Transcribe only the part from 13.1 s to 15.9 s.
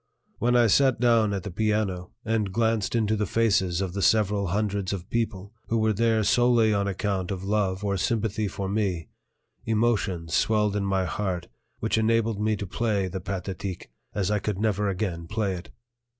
"Pathétique" as I could never again play it.